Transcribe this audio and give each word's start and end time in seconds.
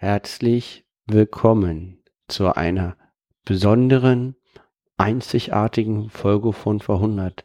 Herzlich 0.00 0.84
willkommen 1.08 1.98
zu 2.28 2.54
einer 2.54 2.96
besonderen, 3.44 4.36
einzigartigen 4.96 6.08
Folge 6.08 6.52
von 6.52 6.78
Verhundert. 6.78 7.42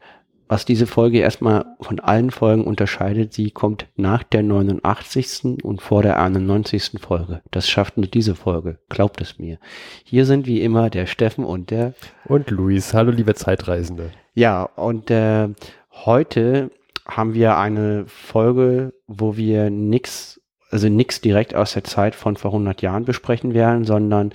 Was 0.47 0.63
diese 0.63 0.85
Folge 0.85 1.17
erstmal 1.17 1.65
von 1.81 1.99
allen 1.99 2.29
Folgen 2.29 2.63
unterscheidet, 2.65 3.33
sie 3.33 3.49
kommt 3.49 3.87
nach 3.95 4.21
der 4.21 4.43
89. 4.43 5.63
und 5.63 5.81
vor 5.81 6.03
der 6.03 6.19
91. 6.21 7.01
Folge. 7.01 7.41
Das 7.49 7.67
schafft 7.67 7.97
nur 7.97 8.05
diese 8.05 8.35
Folge, 8.35 8.77
glaubt 8.87 9.19
es 9.19 9.39
mir. 9.39 9.57
Hier 10.03 10.27
sind 10.27 10.45
wie 10.45 10.61
immer 10.61 10.91
der 10.91 11.07
Steffen 11.07 11.45
und 11.45 11.71
der... 11.71 11.95
Und 12.25 12.51
Luis. 12.51 12.93
Hallo 12.93 13.09
liebe 13.09 13.33
Zeitreisende. 13.33 14.11
Ja, 14.35 14.61
und 14.61 15.09
äh, 15.09 15.49
heute 15.89 16.69
haben 17.07 17.33
wir 17.33 17.57
eine 17.57 18.05
Folge, 18.05 18.93
wo 19.07 19.37
wir 19.37 19.71
nix 19.71 20.39
also 20.73 20.89
nichts 20.89 21.21
direkt 21.21 21.55
aus 21.55 21.73
der 21.73 21.83
Zeit 21.83 22.15
von 22.15 22.35
vor 22.35 22.51
100 22.51 22.81
Jahren 22.81 23.05
besprechen 23.05 23.53
werden, 23.53 23.85
sondern 23.85 24.33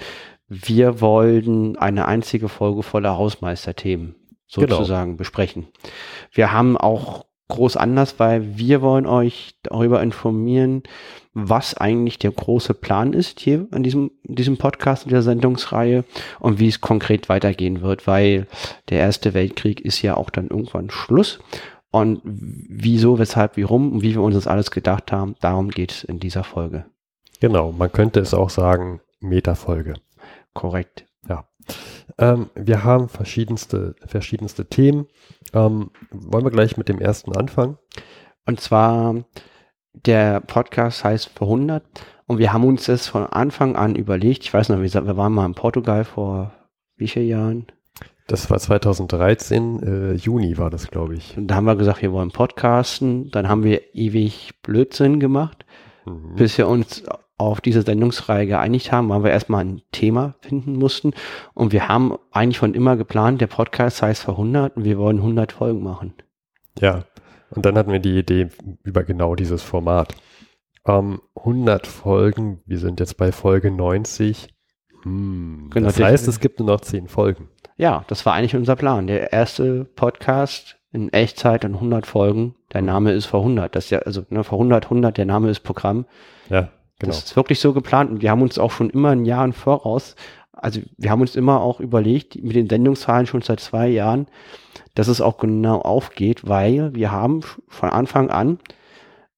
wir 0.48 1.00
wollen 1.00 1.76
eine 1.76 2.06
einzige 2.06 2.48
Folge 2.48 2.82
voller 2.82 3.18
Hausmeisterthemen 3.18 4.14
Genau. 4.54 4.76
sozusagen 4.76 5.16
besprechen. 5.16 5.66
Wir 6.32 6.52
haben 6.52 6.78
auch 6.78 7.26
groß 7.48 7.76
anders, 7.76 8.18
weil 8.18 8.56
wir 8.58 8.82
wollen 8.82 9.06
euch 9.06 9.54
darüber 9.62 10.02
informieren, 10.02 10.82
was 11.34 11.76
eigentlich 11.76 12.18
der 12.18 12.30
große 12.30 12.74
Plan 12.74 13.12
ist 13.12 13.40
hier 13.40 13.66
in 13.74 13.82
diesem, 13.82 14.10
in 14.22 14.34
diesem 14.34 14.56
Podcast, 14.58 15.04
in 15.04 15.10
der 15.10 15.22
Sendungsreihe 15.22 16.04
und 16.40 16.58
wie 16.58 16.68
es 16.68 16.80
konkret 16.80 17.28
weitergehen 17.28 17.80
wird, 17.80 18.06
weil 18.06 18.46
der 18.88 19.00
Erste 19.00 19.34
Weltkrieg 19.34 19.80
ist 19.80 20.02
ja 20.02 20.16
auch 20.16 20.30
dann 20.30 20.48
irgendwann 20.48 20.90
Schluss. 20.90 21.38
Und 21.90 22.20
wieso, 22.24 23.18
weshalb, 23.18 23.56
wie 23.56 23.62
rum 23.62 23.92
und 23.92 24.02
wie 24.02 24.14
wir 24.14 24.22
uns 24.22 24.34
das 24.34 24.46
alles 24.46 24.70
gedacht 24.70 25.10
haben, 25.10 25.36
darum 25.40 25.70
geht 25.70 25.92
es 25.92 26.04
in 26.04 26.20
dieser 26.20 26.44
Folge. 26.44 26.84
Genau, 27.40 27.72
man 27.72 27.90
könnte 27.90 28.20
es 28.20 28.34
auch 28.34 28.50
sagen, 28.50 29.00
Metafolge. 29.20 29.94
Korrekt. 30.52 31.08
Ähm, 32.18 32.50
wir 32.54 32.84
haben 32.84 33.08
verschiedenste, 33.08 33.94
verschiedenste 34.04 34.66
Themen. 34.66 35.06
Ähm, 35.52 35.90
wollen 36.10 36.44
wir 36.44 36.50
gleich 36.50 36.76
mit 36.76 36.88
dem 36.88 37.00
ersten 37.00 37.36
anfangen? 37.36 37.78
Und 38.46 38.60
zwar, 38.60 39.24
der 39.92 40.40
Podcast 40.40 41.04
heißt 41.04 41.28
Verhundert 41.28 41.84
und 42.26 42.38
wir 42.38 42.52
haben 42.52 42.64
uns 42.64 42.86
das 42.86 43.06
von 43.06 43.26
Anfang 43.26 43.76
an 43.76 43.94
überlegt. 43.94 44.44
Ich 44.44 44.54
weiß 44.54 44.68
noch, 44.68 44.80
wir 44.80 45.16
waren 45.16 45.32
mal 45.32 45.46
in 45.46 45.54
Portugal 45.54 46.04
vor 46.04 46.52
wie 46.96 47.08
vielen 47.08 47.28
Jahren? 47.28 47.66
Das 48.28 48.50
war 48.50 48.58
2013, 48.58 49.82
äh, 49.82 50.12
Juni 50.12 50.58
war 50.58 50.68
das, 50.70 50.88
glaube 50.90 51.14
ich. 51.14 51.36
Und 51.36 51.46
da 51.48 51.54
haben 51.56 51.64
wir 51.64 51.76
gesagt, 51.76 52.02
wir 52.02 52.12
wollen 52.12 52.30
podcasten. 52.30 53.30
Dann 53.30 53.48
haben 53.48 53.64
wir 53.64 53.94
ewig 53.94 54.52
Blödsinn 54.62 55.18
gemacht, 55.18 55.64
Mhm. 56.04 56.36
bis 56.36 56.56
wir 56.58 56.68
uns 56.68 57.02
auf 57.38 57.60
diese 57.62 57.82
Sendungsreihe 57.82 58.46
geeinigt 58.46 58.92
haben, 58.92 59.08
weil 59.08 59.22
wir 59.24 59.30
erstmal 59.30 59.64
ein 59.64 59.80
Thema 59.92 60.34
finden 60.40 60.74
mussten. 60.76 61.12
Und 61.54 61.72
wir 61.72 61.88
haben 61.88 62.16
eigentlich 62.30 62.58
von 62.58 62.74
immer 62.74 62.96
geplant, 62.96 63.40
der 63.40 63.46
Podcast 63.46 64.02
heißt 64.02 64.22
Verhundert 64.22 64.76
und 64.76 64.84
wir 64.84 64.98
wollen 64.98 65.18
100 65.22 65.52
Folgen 65.52 65.82
machen. 65.82 66.12
Ja, 66.80 67.04
und 67.50 67.64
dann 67.64 67.78
hatten 67.78 67.92
wir 67.92 68.00
die 68.00 68.18
Idee 68.18 68.48
über 68.82 69.04
genau 69.04 69.36
dieses 69.36 69.62
Format. 69.62 70.14
Ähm, 70.86 71.20
100 71.34 71.86
Folgen, 71.86 72.60
wir 72.66 72.78
sind 72.78 73.00
jetzt 73.00 73.16
bei 73.16 73.32
Folge 73.32 73.70
90. 73.70 74.48
Hm, 75.08 75.70
Genau, 75.70 75.86
das 75.86 76.00
heißt, 76.00 76.28
es 76.28 76.40
gibt 76.40 76.58
nur 76.60 76.68
noch 76.68 76.80
10 76.80 77.08
Folgen. 77.08 77.48
Ja, 77.76 78.04
das 78.08 78.24
war 78.26 78.34
eigentlich 78.34 78.56
unser 78.56 78.76
Plan. 78.76 79.06
Der 79.06 79.32
erste 79.32 79.84
Podcast 79.84 80.76
in 80.92 81.12
Echtzeit 81.12 81.64
in 81.64 81.74
100 81.74 82.06
Folgen. 82.06 82.54
Der 82.72 82.82
Name 82.82 83.12
ist 83.12 83.26
vor 83.26 83.40
100. 83.40 83.74
Das 83.76 83.84
ist 83.84 83.90
ja, 83.90 83.98
also 84.00 84.24
ne, 84.30 84.42
vor 84.44 84.58
100, 84.58 84.84
100, 84.86 85.16
der 85.16 85.26
Name 85.26 85.50
ist 85.50 85.60
Programm. 85.60 86.06
Ja, 86.48 86.68
genau. 86.98 87.12
Das 87.12 87.24
ist 87.24 87.36
wirklich 87.36 87.60
so 87.60 87.72
geplant 87.72 88.10
und 88.10 88.22
wir 88.22 88.30
haben 88.30 88.42
uns 88.42 88.58
auch 88.58 88.70
schon 88.70 88.90
immer 88.90 89.10
ein 89.10 89.24
Jahr 89.24 89.44
im 89.44 89.52
Voraus, 89.52 90.16
also 90.52 90.80
wir 90.96 91.10
haben 91.10 91.20
uns 91.20 91.36
immer 91.36 91.60
auch 91.60 91.78
überlegt, 91.78 92.42
mit 92.42 92.56
den 92.56 92.68
Sendungszahlen 92.68 93.26
schon 93.26 93.42
seit 93.42 93.60
zwei 93.60 93.86
Jahren, 93.88 94.26
dass 94.94 95.06
es 95.06 95.20
auch 95.20 95.38
genau 95.38 95.80
aufgeht, 95.80 96.48
weil 96.48 96.94
wir 96.94 97.12
haben 97.12 97.42
von 97.68 97.90
Anfang 97.90 98.30
an 98.30 98.58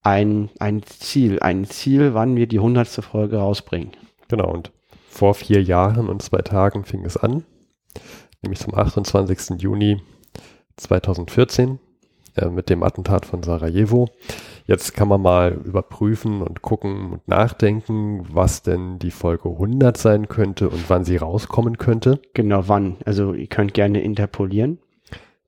ein, 0.03 0.49
ein 0.59 0.83
Ziel, 0.83 1.41
ein 1.41 1.67
Ziel, 1.67 2.15
wann 2.15 2.37
wir 2.37 2.47
die 2.47 2.59
hundertste 2.59 3.03
Folge 3.03 3.37
rausbringen. 3.37 3.93
Genau, 4.29 4.51
und 4.51 4.73
vor 5.11 5.35
vier 5.35 5.63
Jahren 5.63 6.09
und 6.09 6.23
zwei 6.23 6.41
Tagen 6.41 6.85
fing 6.85 7.05
es 7.05 7.17
an, 7.17 7.45
nämlich 8.43 8.61
zum 8.61 8.75
28. 8.75 9.61
Juni 9.61 10.01
2014 10.77 11.81
äh, 12.37 12.49
mit 12.49 12.71
dem 12.71 12.85
Attentat 12.85 13.27
von 13.27 13.43
Sarajevo. 13.43 14.09
Jetzt 14.67 14.95
kann 14.95 15.09
man 15.09 15.21
mal 15.21 15.53
überprüfen 15.65 16.43
und 16.43 16.63
gucken 16.63 17.11
und 17.13 17.27
nachdenken, 17.27 18.25
was 18.33 18.63
denn 18.63 19.01
die 19.01 19.11
Folge 19.11 19.49
100 19.49 19.97
sein 19.97 20.29
könnte 20.29 20.69
und 20.71 20.89
wann 20.89 21.05
sie 21.05 21.17
rauskommen 21.17 21.77
könnte. 21.77 22.21
Genau 22.33 22.69
wann. 22.69 22.97
Also 23.05 23.35
ihr 23.35 23.49
könnt 23.49 23.75
gerne 23.75 24.01
interpolieren. 24.01 24.79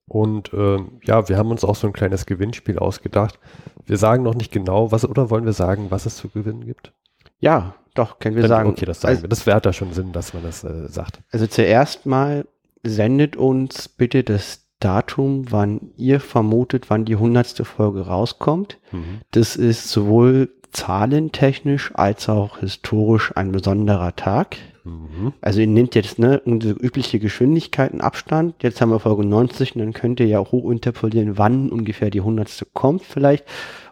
Und 0.09 0.53
ähm, 0.53 0.99
ja, 1.05 1.29
wir 1.29 1.39
haben 1.39 1.53
uns 1.53 1.65
auch 1.65 1.77
so 1.77 1.87
ein 1.87 1.93
kleines 1.93 2.27
Gewinnspiel 2.27 2.81
ausgedacht. 2.81 3.39
Wir 3.87 3.97
sagen 3.97 4.25
noch 4.25 4.35
nicht 4.35 4.51
genau, 4.51 4.91
was 4.91 5.09
oder 5.09 5.31
wollen 5.31 5.45
wir 5.45 5.53
sagen, 5.53 5.87
was 5.91 6.05
es 6.05 6.17
zu 6.17 6.29
gewinnen 6.29 6.67
gibt? 6.67 6.93
Ja, 7.43 7.75
doch, 7.95 8.19
können 8.19 8.37
wir 8.37 8.43
Dann- 8.43 8.49
sagen. 8.49 8.71
Okay, 8.71 8.87
das 8.87 9.03
sagen 9.03 9.11
also, 9.11 9.23
wir. 9.25 9.29
Das 9.29 9.47
wäre 9.47 9.61
da 9.61 9.73
schon 9.73 9.93
Sinn, 9.93 10.13
dass 10.13 10.33
man 10.33 10.43
das 10.43 10.65
äh, 10.65 10.89
sagt. 10.89 11.21
also 11.31 11.47
zuerst 11.47 12.07
mal 12.07 12.47
sendet 12.83 13.37
uns 13.37 13.89
bitte 13.89 14.25
das 14.25 14.63
Datum, 14.81 15.51
wann 15.51 15.93
ihr 15.97 16.19
vermutet, 16.19 16.89
wann 16.89 17.05
die 17.05 17.17
hundertste 17.17 17.65
Folge 17.65 18.07
rauskommt. 18.07 18.79
Mhm. 18.91 19.21
Das 19.31 19.57
ist 19.57 19.89
sowohl 19.91 20.51
zahlentechnisch 20.73 21.93
als 21.95 22.29
auch 22.29 22.59
historisch 22.59 23.33
ein 23.37 23.53
besonderer 23.53 24.17
Tag. 24.17 24.57
Mhm. 24.85 25.35
Also 25.41 25.61
ihr 25.61 25.67
nehmt 25.67 25.95
jetzt 25.95 26.19
ne, 26.19 26.41
unsere 26.45 26.75
übliche 26.75 27.21
Geschwindigkeit 27.21 27.93
in 27.93 28.01
Abstand. 28.01 28.63
Jetzt 28.63 28.81
haben 28.81 28.91
wir 28.91 28.99
Folge 28.99 29.25
90 29.25 29.77
und 29.77 29.81
dann 29.81 29.93
könnt 29.93 30.19
ihr 30.19 30.27
ja 30.27 30.41
auch 30.41 30.51
hochinterpolieren, 30.51 31.39
wann 31.39 31.71
ungefähr 31.71 32.11
die 32.11 32.21
hundertste 32.23 32.67
kommt 32.73 33.05
vielleicht. 33.05 33.45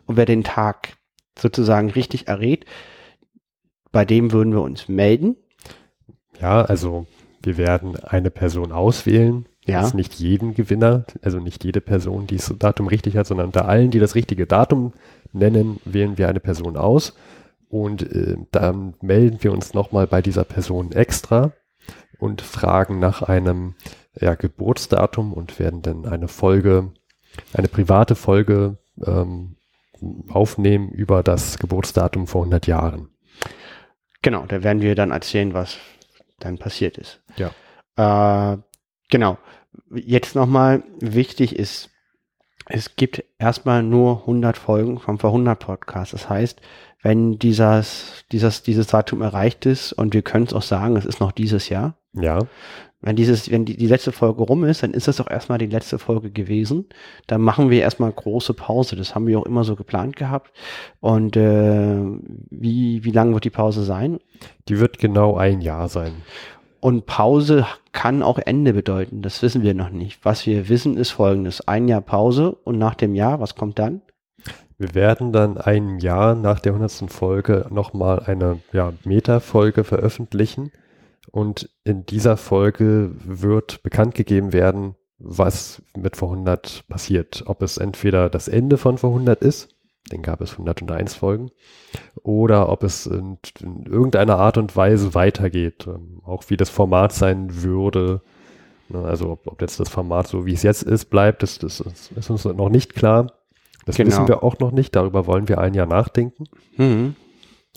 Und 0.07 0.17
wer 0.17 0.27
den 0.27 0.43
Tag 0.43 0.97
sozusagen 1.39 1.91
richtig 1.91 2.27
errät, 2.27 2.65
bei 3.93 4.05
dem 4.05 4.33
würden 4.33 4.53
wir 4.53 4.63
uns 4.63 4.89
melden. 4.89 5.37
Ja, 6.41 6.63
also 6.63 7.07
wir 7.43 7.57
werden 7.57 7.97
eine 7.97 8.31
Person 8.31 8.73
auswählen. 8.73 9.47
Ja. 9.67 9.83
Jetzt 9.83 9.95
nicht 9.95 10.15
jeden 10.15 10.55
Gewinner, 10.55 11.05
also 11.23 11.39
nicht 11.39 11.65
jede 11.65 11.81
Person, 11.81 12.27
die 12.27 12.37
das 12.37 12.53
Datum 12.59 12.87
richtig 12.87 13.17
hat, 13.17 13.27
sondern 13.27 13.47
unter 13.47 13.69
allen, 13.69 13.91
die 13.91 13.99
das 13.99 14.15
richtige 14.15 14.47
Datum 14.47 14.93
nennen, 15.33 15.81
wählen 15.85 16.19
wir 16.19 16.29
eine 16.29 16.41
Person 16.41 16.77
aus. 16.77 17.15
Und 17.69 18.03
äh, 18.03 18.37
dann 18.51 18.95
melden 19.01 19.39
wir 19.43 19.53
uns 19.53 19.75
nochmal 19.75 20.07
bei 20.07 20.23
dieser 20.23 20.45
Person 20.45 20.93
extra 20.93 21.53
und 22.19 22.43
fragen 22.43 22.99
nach 22.99 23.23
einem 23.23 23.75
ja, 24.19 24.35
Geburtsdatum 24.35 25.33
und 25.33 25.59
werden 25.59 25.83
dann 25.83 26.07
eine 26.07 26.27
Folge, 26.27 26.93
eine 27.53 27.69
private 27.69 28.17
Folge 28.17 28.79
ähm, 29.05 29.57
aufnehmen 30.31 30.89
über 30.89 31.23
das 31.23 31.59
Geburtsdatum 31.59 32.27
vor 32.27 32.43
100 32.43 32.67
Jahren. 32.67 33.10
Genau, 34.23 34.45
da 34.47 34.63
werden 34.63 34.83
wir 34.83 34.95
dann 34.95 35.11
erzählen, 35.11 35.55
was 35.55 35.79
dann 36.39 36.59
passiert 36.59 36.99
ist. 36.99 37.21
Ja. 37.37 38.55
Äh, 38.55 38.59
genau. 39.11 39.39
Jetzt 39.95 40.35
nochmal 40.35 40.83
wichtig 41.01 41.57
ist, 41.57 41.91
es 42.67 42.97
gibt 42.97 43.25
erstmal 43.39 43.83
nur 43.83 44.21
100 44.21 44.57
Folgen 44.57 44.99
vom 45.01 45.19
Verhundert 45.19 45.59
Podcast. 45.59 46.13
Das 46.13 46.29
heißt, 46.29 46.61
wenn 47.03 47.39
dieses, 47.39 48.25
dieses, 48.31 48.63
dieses 48.63 48.87
Datum 48.89 49.23
erreicht 49.23 49.67
ist 49.67 49.93
und 49.93 50.15
wir 50.15 50.23
können 50.23 50.45
es 50.45 50.53
auch 50.53 50.63
sagen, 50.63 50.97
es 50.97 51.05
ist 51.05 51.21
noch 51.21 51.33
dieses 51.33 51.69
Jahr. 51.69 51.97
Ja, 52.13 52.41
Wenn 53.03 53.17
dieses, 53.17 53.51
wenn 53.51 53.65
die, 53.65 53.77
die 53.77 53.87
letzte 53.87 54.13
Folge 54.13 54.43
rum 54.43 54.65
ist, 54.65 54.83
dann 54.83 54.93
ist 54.93 55.09
das 55.09 55.21
auch 55.21 55.31
erstmal 55.31 55.59
die 55.59 55.67
letzte 55.67 55.99
Folge 55.99 56.31
gewesen. 56.31 56.87
Dann 57.27 57.41
machen 57.41 57.71
wir 57.71 57.81
erstmal 57.81 58.13
große 58.13 58.55
Pause. 58.55 58.97
Das 58.97 59.15
haben 59.15 59.27
wir 59.27 59.39
auch 59.39 59.47
immer 59.47 59.65
so 59.65 59.77
geplant 59.77 60.17
gehabt. 60.17 60.53
Und 61.01 61.37
äh, 61.37 61.97
wie, 62.51 63.05
wie 63.05 63.11
lang 63.11 63.33
wird 63.33 63.45
die 63.45 63.51
Pause 63.51 63.85
sein? 63.85 64.19
die 64.69 64.79
wird 64.79 64.99
genau 64.99 65.37
ein 65.37 65.61
Jahr 65.61 65.89
sein. 65.89 66.13
Und 66.81 67.07
Pause 67.07 67.67
kann 67.93 68.23
auch 68.23 68.39
Ende 68.39 68.73
bedeuten. 68.73 69.21
Das 69.21 69.43
wissen 69.43 69.63
wir 69.63 69.75
noch 69.75 69.91
nicht. 69.91 70.25
Was 70.25 70.47
wir 70.47 70.69
wissen 70.69 70.97
ist 70.97 71.11
folgendes. 71.11 71.67
Ein 71.69 71.89
Jahr 71.89 72.01
Pause 72.01 72.57
und 72.65 72.79
nach 72.79 72.95
dem 72.95 73.15
Jahr, 73.15 73.41
was 73.41 73.55
kommt 73.55 73.79
dann? 73.79 74.01
Wir 74.79 74.95
werden 74.95 75.33
dann 75.33 75.59
ein 75.59 75.99
Jahr 75.99 76.35
nach 76.35 76.61
der 76.61 76.73
100. 76.73 77.13
Folge 77.13 77.67
nochmal 77.69 78.21
eine 78.21 78.61
ja, 78.73 78.95
Meta-Folge 79.05 79.85
veröffentlichen. 79.85 80.73
Und 81.31 81.71
in 81.85 82.07
dieser 82.07 82.37
Folge 82.37 83.13
wird 83.25 83.83
bekannt 83.83 84.15
gegeben 84.15 84.53
werden, 84.53 84.97
was 85.19 85.83
mit 85.97 86.17
vor 86.17 86.31
100 86.33 86.85
passiert. 86.89 87.43
Ob 87.47 87.63
es 87.63 87.77
entweder 87.77 88.29
das 88.31 88.49
Ende 88.49 88.79
von 88.79 88.99
vor 88.99 89.11
100 89.11 89.43
ist, 89.43 89.69
den 90.11 90.23
gab 90.23 90.41
es 90.41 90.53
101 90.53 91.15
Folgen, 91.15 91.51
oder 92.23 92.69
ob 92.71 92.83
es 92.83 93.07
in, 93.07 93.39
in 93.61 93.85
irgendeiner 93.87 94.39
Art 94.39 94.57
und 94.59 94.75
Weise 94.75 95.15
weitergeht. 95.15 95.87
Ähm, 95.87 96.21
auch 96.25 96.45
wie 96.49 96.57
das 96.57 96.71
Format 96.71 97.13
sein 97.13 97.63
würde. 97.63 98.23
Ne, 98.89 99.05
Also 99.05 99.31
ob, 99.31 99.47
ob 99.47 99.61
jetzt 99.61 99.79
das 99.79 99.89
Format 99.89 100.27
so 100.27 100.47
wie 100.47 100.55
es 100.55 100.63
jetzt 100.63 100.83
ist, 100.83 101.07
bleibt, 101.11 101.43
das, 101.43 101.59
das, 101.59 101.79
das 101.85 102.11
ist 102.17 102.31
uns 102.31 102.45
noch 102.45 102.71
nicht 102.71 102.95
klar. 102.95 103.33
Das 103.87 103.97
Genau. 103.97 104.09
wissen 104.09 104.29
wir 104.29 104.43
auch 104.43 104.59
noch 104.59 104.73
nicht, 104.73 104.97
darüber 104.97 105.27
wollen 105.27 105.49
wir 105.49 105.59
ein 105.59 105.75
Jahr 105.75 105.87
nachdenken. 105.87 106.45
Mhm. 106.77 107.15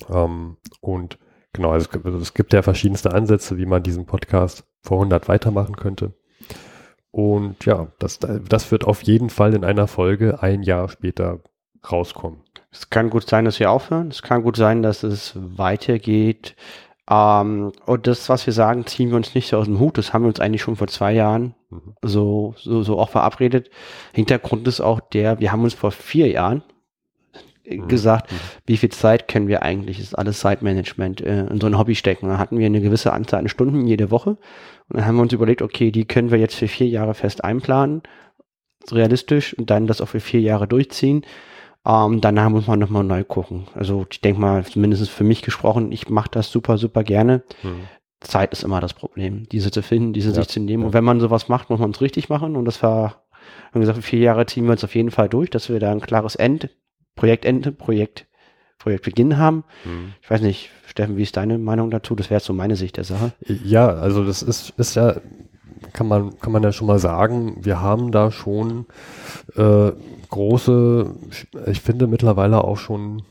Ähm, 0.09 0.57
und 0.81 1.17
genau, 1.53 1.71
also 1.71 1.85
es, 1.85 1.91
gibt, 1.91 2.05
also 2.05 2.17
es 2.17 2.33
gibt 2.33 2.53
ja 2.53 2.61
verschiedenste 2.61 3.13
Ansätze, 3.13 3.57
wie 3.57 3.65
man 3.65 3.83
diesen 3.83 4.05
Podcast 4.05 4.65
vor 4.81 4.97
100 4.97 5.27
weitermachen 5.27 5.75
könnte. 5.75 6.13
Und 7.11 7.65
ja, 7.65 7.87
das, 7.99 8.19
das 8.19 8.71
wird 8.71 8.85
auf 8.85 9.03
jeden 9.03 9.29
Fall 9.29 9.53
in 9.53 9.63
einer 9.63 9.87
Folge 9.87 10.41
ein 10.41 10.63
Jahr 10.63 10.89
später 10.89 11.39
rauskommen. 11.91 12.41
Es 12.71 12.89
kann 12.89 13.11
gut 13.11 13.29
sein, 13.29 13.45
dass 13.45 13.59
wir 13.59 13.69
aufhören. 13.69 14.07
Es 14.07 14.23
kann 14.23 14.41
gut 14.41 14.57
sein, 14.57 14.81
dass 14.81 15.03
es 15.03 15.33
weitergeht. 15.35 16.55
Ähm, 17.09 17.71
und 17.85 18.07
das, 18.07 18.29
was 18.29 18.45
wir 18.47 18.53
sagen, 18.53 18.87
ziehen 18.87 19.09
wir 19.09 19.17
uns 19.17 19.35
nicht 19.35 19.47
so 19.47 19.57
aus 19.57 19.65
dem 19.65 19.79
Hut. 19.79 19.97
Das 19.97 20.13
haben 20.13 20.23
wir 20.23 20.29
uns 20.29 20.39
eigentlich 20.39 20.61
schon 20.63 20.75
vor 20.75 20.87
zwei 20.87 21.13
Jahren 21.13 21.53
mhm. 21.69 21.95
so, 22.01 22.55
so, 22.57 22.81
so 22.81 22.97
auch 22.97 23.09
verabredet. 23.09 23.69
Hintergrund 24.13 24.67
ist 24.67 24.81
auch 24.81 24.99
der, 24.99 25.39
wir 25.39 25.51
haben 25.51 25.63
uns 25.63 25.75
vor 25.75 25.91
vier 25.91 26.29
Jahren 26.29 26.63
mhm. 27.65 27.87
gesagt, 27.87 28.31
mhm. 28.31 28.35
wie 28.65 28.77
viel 28.77 28.89
Zeit 28.89 29.27
können 29.27 29.47
wir 29.47 29.63
eigentlich, 29.63 29.99
ist 29.99 30.17
alles 30.17 30.39
Zeitmanagement, 30.39 31.21
äh, 31.21 31.47
in 31.47 31.59
so 31.59 31.67
ein 31.67 31.77
Hobby 31.77 31.95
stecken. 31.95 32.27
Da 32.27 32.37
hatten 32.37 32.57
wir 32.57 32.65
eine 32.65 32.81
gewisse 32.81 33.13
Anzahl 33.13 33.39
an 33.39 33.49
Stunden 33.49 33.87
jede 33.87 34.11
Woche. 34.11 34.31
Und 34.31 34.97
dann 34.97 35.05
haben 35.05 35.15
wir 35.15 35.21
uns 35.21 35.33
überlegt, 35.33 35.61
okay, 35.61 35.91
die 35.91 36.05
können 36.05 36.31
wir 36.31 36.39
jetzt 36.39 36.55
für 36.55 36.67
vier 36.67 36.87
Jahre 36.87 37.13
fest 37.13 37.43
einplanen, 37.43 38.01
realistisch, 38.91 39.57
und 39.57 39.69
dann 39.69 39.87
das 39.87 40.01
auch 40.01 40.09
für 40.09 40.19
vier 40.19 40.41
Jahre 40.41 40.67
durchziehen. 40.67 41.25
Ähm, 41.85 42.21
danach 42.21 42.49
muss 42.49 42.67
man 42.67 42.79
nochmal 42.79 43.03
neu 43.03 43.23
gucken. 43.23 43.67
Also 43.75 44.05
ich 44.09 44.21
denke 44.21 44.39
mal, 44.39 44.65
zumindest 44.65 45.09
für 45.09 45.23
mich 45.23 45.41
gesprochen, 45.41 45.91
ich 45.91 46.09
mache 46.09 46.29
das 46.31 46.51
super, 46.51 46.77
super 46.77 47.03
gerne. 47.03 47.43
Mhm. 47.61 47.87
Zeit 48.21 48.53
ist 48.53 48.63
immer 48.63 48.79
das 48.79 48.93
Problem, 48.93 49.47
diese 49.49 49.69
zu 49.69 49.81
finden, 49.81 50.13
diese 50.13 50.29
ja, 50.29 50.35
sich 50.35 50.47
zu 50.47 50.61
nehmen. 50.61 50.83
Ja. 50.83 50.87
Und 50.87 50.93
wenn 50.93 51.03
man 51.03 51.19
sowas 51.19 51.49
macht, 51.49 51.69
muss 51.69 51.79
man 51.79 51.91
es 51.91 51.99
richtig 51.99 52.29
machen. 52.29 52.55
Und 52.55 52.65
das 52.65 52.81
war, 52.81 53.25
wie 53.73 53.79
gesagt, 53.79 54.01
vier 54.01 54.19
Jahre 54.19 54.45
ziehen 54.45 54.63
wir 54.63 54.71
uns 54.71 54.83
auf 54.83 54.95
jeden 54.95 55.11
Fall 55.11 55.27
durch, 55.27 55.49
dass 55.49 55.69
wir 55.69 55.79
da 55.79 55.91
ein 55.91 55.99
klares 55.99 56.35
End, 56.35 56.69
Projektende, 57.23 57.71
Projekt, 57.71 58.27
Projektbeginn 58.79 59.37
haben. 59.37 59.63
Mhm. 59.85 60.11
Ich 60.21 60.29
weiß 60.29 60.41
nicht, 60.41 60.71
Steffen, 60.87 61.15
wie 61.15 61.23
ist 61.23 61.37
deine 61.37 61.57
Meinung 61.57 61.89
dazu? 61.89 62.15
Das 62.15 62.29
wäre 62.29 62.41
so 62.41 62.51
meine 62.51 62.75
Sicht 62.75 62.97
der 62.97 63.05
Sache. 63.05 63.31
Ja, 63.47 63.87
also 63.87 64.25
das 64.25 64.43
ist, 64.43 64.71
ist 64.71 64.95
ja, 64.95 65.15
kann 65.93 66.09
man, 66.09 66.37
kann 66.41 66.51
man 66.51 66.63
ja 66.63 66.73
schon 66.73 66.87
mal 66.87 66.99
sagen, 66.99 67.59
wir 67.61 67.79
haben 67.79 68.11
da 68.11 68.29
schon 68.29 68.87
äh, 69.55 69.93
große, 70.31 71.15
ich 71.67 71.79
finde 71.79 72.07
mittlerweile 72.07 72.61
auch 72.61 72.75
schon 72.75 73.21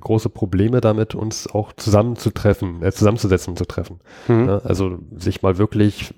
große 0.00 0.28
Probleme 0.28 0.80
damit, 0.80 1.14
uns 1.14 1.46
auch 1.46 1.72
zusammenzutreffen, 1.72 2.82
äh, 2.82 2.90
zusammenzusetzen 2.90 3.52
und 3.52 3.58
zu 3.58 3.64
treffen. 3.64 4.00
Mhm. 4.26 4.48
Ja, 4.48 4.58
also 4.58 4.98
sich 5.16 5.40
mal 5.42 5.56
wirklich 5.56 6.12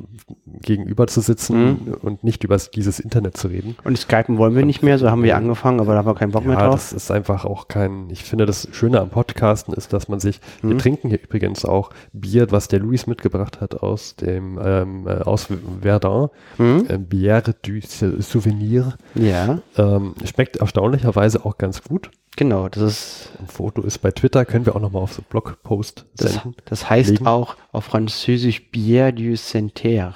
gegenüber 0.62 1.06
zu 1.06 1.20
sitzen 1.20 1.56
mhm. 1.56 1.94
und 2.02 2.24
nicht 2.24 2.44
über 2.44 2.56
dieses 2.56 3.00
Internet 3.00 3.36
zu 3.36 3.48
reden. 3.48 3.76
Und 3.84 3.98
Skypen 3.98 4.38
wollen 4.38 4.54
wir 4.54 4.64
nicht 4.64 4.82
mehr, 4.82 4.98
so 4.98 5.10
haben 5.10 5.22
wir 5.22 5.36
angefangen, 5.36 5.80
aber 5.80 5.92
da 5.92 5.98
haben 5.98 6.06
wir 6.06 6.14
keinen 6.14 6.32
Bock 6.32 6.42
ja, 6.44 6.48
mehr 6.48 6.58
drauf. 6.58 6.74
das 6.74 6.92
ist 6.92 7.10
einfach 7.10 7.44
auch 7.44 7.68
kein, 7.68 8.08
ich 8.10 8.24
finde 8.24 8.46
das 8.46 8.68
Schöne 8.72 9.00
am 9.00 9.10
Podcasten 9.10 9.74
ist, 9.74 9.92
dass 9.92 10.08
man 10.08 10.20
sich, 10.20 10.40
mhm. 10.62 10.70
wir 10.70 10.78
trinken 10.78 11.08
hier 11.08 11.22
übrigens 11.22 11.64
auch 11.64 11.90
Bier, 12.12 12.50
was 12.50 12.68
der 12.68 12.80
Luis 12.80 13.06
mitgebracht 13.06 13.60
hat 13.60 13.82
aus 13.82 14.16
dem, 14.16 14.58
ähm, 14.62 15.06
äh, 15.06 15.22
aus 15.22 15.48
Verdun, 15.80 16.30
mhm. 16.58 16.86
äh, 16.88 16.94
Bière 16.94 17.54
du 17.62 18.22
Souvenir. 18.22 18.94
Ja. 19.14 19.58
Ähm, 19.76 20.14
schmeckt 20.24 20.56
erstaunlicherweise 20.56 21.44
auch 21.44 21.58
ganz 21.58 21.82
gut. 21.82 22.10
Genau, 22.36 22.68
das 22.68 22.82
ist. 22.82 23.28
Ein 23.38 23.46
Foto 23.46 23.82
ist 23.82 23.98
bei 23.98 24.10
Twitter, 24.10 24.44
können 24.44 24.64
wir 24.64 24.74
auch 24.74 24.80
nochmal 24.80 25.02
auf 25.02 25.12
so 25.12 25.22
Blogpost 25.22 26.06
senden. 26.14 26.54
Das, 26.64 26.80
das 26.80 26.90
heißt 26.90 27.10
legen. 27.10 27.26
auch 27.26 27.56
auf 27.72 27.84
Französisch 27.84 28.62
Bière 28.72 29.12
du 29.12 29.36
Centenaire. 29.36 30.14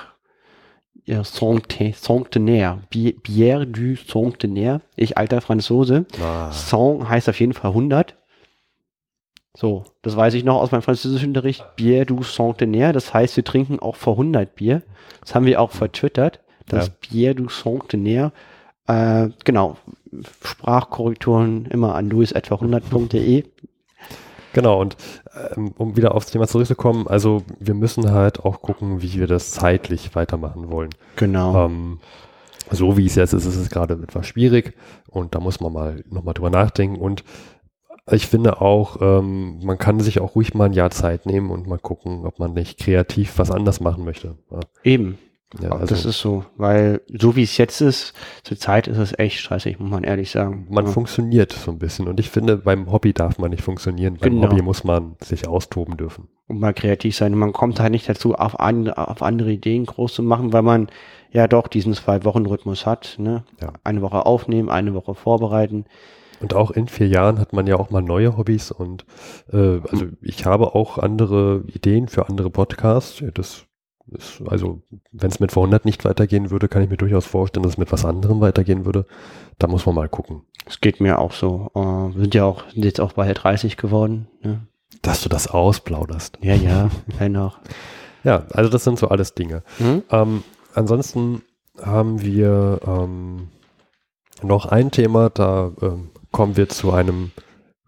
Ja, 1.06 1.22
Centenaire. 1.22 2.80
Bière 2.92 3.64
du 3.64 3.94
Centenaire. 3.96 4.80
Ich, 4.96 5.16
alter 5.16 5.40
Franzose. 5.40 6.04
Ah. 6.20 6.50
Cent 6.50 7.08
heißt 7.08 7.28
auf 7.28 7.38
jeden 7.38 7.52
Fall 7.52 7.70
100. 7.70 8.16
So, 9.56 9.84
das 10.02 10.16
weiß 10.16 10.34
ich 10.34 10.44
noch 10.44 10.60
aus 10.60 10.72
meinem 10.72 10.82
französischen 10.82 11.28
Unterricht. 11.28 11.64
Bière 11.78 12.04
du 12.04 12.22
Centenaire. 12.22 12.92
Das 12.92 13.14
heißt, 13.14 13.36
wir 13.36 13.44
trinken 13.44 13.78
auch 13.78 13.94
vor 13.94 14.14
100 14.14 14.56
Bier. 14.56 14.82
Das 15.20 15.34
haben 15.34 15.46
wir 15.46 15.60
auch 15.60 15.70
vertwittert. 15.70 16.40
Das 16.66 16.88
ja. 16.88 16.92
Bière 17.02 17.34
du 17.34 17.46
Centenaire. 17.46 18.32
Äh, 18.88 19.30
genau, 19.44 19.76
Sprachkorrekturen 20.44 21.66
immer 21.66 21.94
an 21.94 22.10
luis.100.de. 22.10 23.44
Genau, 24.56 24.80
und 24.80 24.96
ähm, 25.54 25.74
um 25.76 25.98
wieder 25.98 26.14
aufs 26.14 26.30
Thema 26.30 26.48
zurückzukommen, 26.48 27.06
also 27.06 27.42
wir 27.60 27.74
müssen 27.74 28.10
halt 28.12 28.40
auch 28.42 28.62
gucken, 28.62 29.02
wie 29.02 29.12
wir 29.12 29.26
das 29.26 29.50
zeitlich 29.50 30.14
weitermachen 30.14 30.70
wollen. 30.70 30.88
Genau. 31.16 31.66
Ähm, 31.66 31.98
so 32.70 32.96
wie 32.96 33.04
es 33.04 33.16
jetzt 33.16 33.34
ist, 33.34 33.44
ist 33.44 33.56
es 33.56 33.68
gerade 33.68 34.00
etwas 34.02 34.26
schwierig 34.26 34.72
und 35.10 35.34
da 35.34 35.40
muss 35.40 35.60
man 35.60 35.74
mal 35.74 36.04
nochmal 36.08 36.32
drüber 36.32 36.48
nachdenken 36.48 36.96
und 36.96 37.22
ich 38.10 38.28
finde 38.28 38.62
auch, 38.62 38.96
ähm, 39.02 39.58
man 39.62 39.76
kann 39.76 40.00
sich 40.00 40.20
auch 40.20 40.34
ruhig 40.36 40.54
mal 40.54 40.64
ein 40.64 40.72
Jahr 40.72 40.90
Zeit 40.90 41.26
nehmen 41.26 41.50
und 41.50 41.66
mal 41.66 41.78
gucken, 41.78 42.24
ob 42.24 42.38
man 42.38 42.54
nicht 42.54 42.78
kreativ 42.78 43.36
was 43.36 43.50
anders 43.50 43.80
machen 43.80 44.06
möchte. 44.06 44.38
Ja. 44.50 44.60
Eben, 44.84 45.18
ja, 45.60 45.70
also 45.70 45.86
das 45.86 46.04
ist 46.04 46.20
so, 46.20 46.44
weil 46.56 47.00
so 47.08 47.36
wie 47.36 47.42
es 47.42 47.56
jetzt 47.56 47.80
ist, 47.80 48.12
zur 48.42 48.58
Zeit 48.58 48.88
ist 48.88 48.98
es 48.98 49.18
echt 49.18 49.38
stressig, 49.38 49.78
muss 49.78 49.90
man 49.90 50.04
ehrlich 50.04 50.30
sagen. 50.30 50.66
Man 50.70 50.86
ja. 50.86 50.92
funktioniert 50.92 51.52
so 51.52 51.70
ein 51.70 51.78
bisschen 51.78 52.08
und 52.08 52.20
ich 52.20 52.30
finde, 52.30 52.56
beim 52.56 52.90
Hobby 52.90 53.12
darf 53.12 53.38
man 53.38 53.50
nicht 53.50 53.62
funktionieren. 53.62 54.18
Beim 54.20 54.34
genau. 54.34 54.50
Hobby 54.50 54.62
muss 54.62 54.84
man 54.84 55.16
sich 55.22 55.48
austoben 55.48 55.96
dürfen. 55.96 56.28
Und 56.48 56.60
mal 56.60 56.74
kreativ 56.74 57.16
sein. 57.16 57.32
Und 57.32 57.40
man 57.40 57.52
kommt 57.52 57.80
halt 57.80 57.90
nicht 57.92 58.08
dazu, 58.08 58.34
auf, 58.34 58.60
an, 58.60 58.88
auf 58.88 59.22
andere 59.22 59.50
Ideen 59.50 59.84
groß 59.86 60.14
zu 60.14 60.22
machen, 60.22 60.52
weil 60.52 60.62
man 60.62 60.88
ja 61.32 61.48
doch 61.48 61.66
diesen 61.66 61.94
Zwei-Wochen-Rhythmus 61.94 62.86
hat. 62.86 63.16
Ne? 63.18 63.44
Ja. 63.60 63.72
Eine 63.84 64.02
Woche 64.02 64.26
aufnehmen, 64.26 64.70
eine 64.70 64.94
Woche 64.94 65.14
vorbereiten. 65.14 65.86
Und 66.40 66.54
auch 66.54 66.70
in 66.70 66.88
vier 66.88 67.08
Jahren 67.08 67.38
hat 67.38 67.52
man 67.52 67.66
ja 67.66 67.76
auch 67.76 67.90
mal 67.90 68.02
neue 68.02 68.36
Hobbys 68.36 68.70
und 68.70 69.06
äh, 69.52 69.80
also 69.90 70.06
ich 70.20 70.44
habe 70.44 70.74
auch 70.74 70.98
andere 70.98 71.64
Ideen 71.66 72.08
für 72.08 72.28
andere 72.28 72.50
Podcasts. 72.50 73.22
Das 73.34 73.65
ist, 74.08 74.42
also, 74.46 74.82
wenn 75.12 75.30
es 75.30 75.40
mit 75.40 75.50
100 75.50 75.84
nicht 75.84 76.04
weitergehen 76.04 76.50
würde, 76.50 76.68
kann 76.68 76.82
ich 76.82 76.90
mir 76.90 76.96
durchaus 76.96 77.26
vorstellen, 77.26 77.64
dass 77.64 77.72
es 77.72 77.78
mit 77.78 77.92
was 77.92 78.04
anderem 78.04 78.40
weitergehen 78.40 78.84
würde. 78.84 79.06
Da 79.58 79.66
muss 79.66 79.86
man 79.86 79.94
mal 79.94 80.08
gucken. 80.08 80.42
Es 80.66 80.80
geht 80.80 81.00
mir 81.00 81.18
auch 81.18 81.32
so. 81.32 81.70
Uh, 81.74 82.14
wir 82.14 82.20
sind 82.22 82.34
ja 82.34 82.44
auch, 82.44 82.68
sind 82.70 82.84
jetzt 82.84 83.00
auch 83.00 83.12
bei 83.12 83.32
30 83.32 83.76
geworden. 83.76 84.28
Ne? 84.42 84.66
Dass 85.02 85.22
du 85.22 85.28
das 85.28 85.48
ausplauderst. 85.48 86.38
Ja, 86.40 86.54
ja, 86.54 86.90
noch. 87.28 87.58
ja, 88.24 88.44
also 88.52 88.70
das 88.70 88.84
sind 88.84 88.98
so 88.98 89.08
alles 89.08 89.34
Dinge. 89.34 89.62
Hm? 89.78 90.02
Ähm, 90.10 90.44
ansonsten 90.74 91.42
haben 91.82 92.22
wir 92.22 92.80
ähm, 92.86 93.48
noch 94.42 94.66
ein 94.66 94.90
Thema, 94.90 95.30
da 95.30 95.72
ähm, 95.82 96.10
kommen 96.30 96.56
wir 96.56 96.68
zu 96.68 96.92
einem 96.92 97.32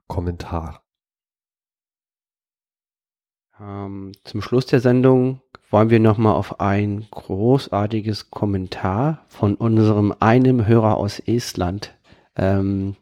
Kommentar. 0.06 0.82
Ähm, 3.60 4.12
zum 4.24 4.42
Schluss 4.42 4.66
der 4.66 4.80
Sendung 4.80 5.40
wollen 5.70 5.90
wir 5.90 6.00
nochmal 6.00 6.34
auf 6.34 6.60
ein 6.60 7.06
großartiges 7.10 8.30
Kommentar 8.30 9.24
von 9.28 9.54
unserem 9.54 10.14
einem 10.20 10.66
Hörer 10.66 10.96
aus 10.96 11.18
Estland 11.18 11.94
ähm, 12.36 12.96